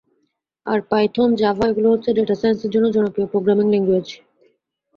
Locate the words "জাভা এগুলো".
1.35-1.87